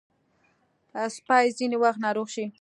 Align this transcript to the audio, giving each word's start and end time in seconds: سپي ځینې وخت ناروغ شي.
سپي 1.15 1.45
ځینې 1.57 1.77
وخت 1.83 1.99
ناروغ 2.05 2.27
شي. 2.35 2.45